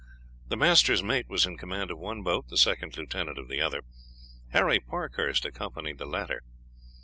[0.47, 3.83] The master's mate was in command of one boat, the second lieutenant of the other;
[4.49, 6.41] Harry Parkhurst accompanied the latter.